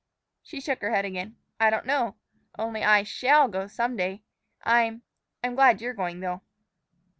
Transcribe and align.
She 0.41 0.59
shook 0.61 0.81
her 0.81 0.89
head 0.89 1.05
again. 1.05 1.35
"I 1.59 1.69
don't 1.69 1.85
know. 1.85 2.15
Only 2.57 2.83
I 2.83 3.03
shall 3.03 3.47
go 3.47 3.67
some 3.67 3.95
day. 3.95 4.23
I'm 4.63 5.03
I'm 5.43 5.53
glad 5.53 5.79
you're 5.79 5.93
going, 5.93 6.21
though." 6.21 6.41